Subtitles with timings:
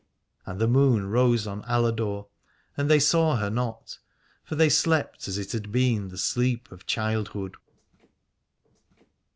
[0.47, 2.25] And the moon rose on Ala dore,
[2.75, 3.99] and they saw her not:
[4.43, 7.55] for they slept as it had been the sleep of childhood.